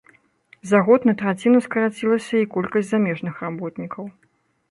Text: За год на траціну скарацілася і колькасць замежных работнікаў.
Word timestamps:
За 0.69 0.79
год 0.87 1.01
на 1.09 1.13
траціну 1.19 1.59
скарацілася 1.65 2.35
і 2.45 2.49
колькасць 2.55 2.89
замежных 2.93 3.35
работнікаў. 3.45 4.03